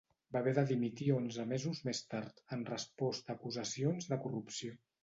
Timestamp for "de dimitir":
0.59-1.09